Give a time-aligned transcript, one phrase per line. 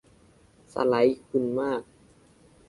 [0.73, 1.81] สไลด์คุ้นมาก